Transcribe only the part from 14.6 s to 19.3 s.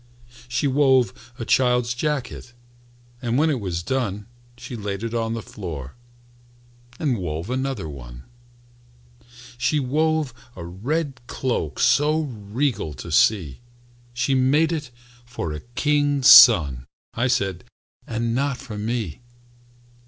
it for a king's son," I said, "and not for me."